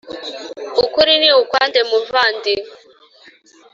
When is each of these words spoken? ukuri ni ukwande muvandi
ukuri 0.83 1.13
ni 1.21 1.29
ukwande 1.41 1.79
muvandi 1.89 2.53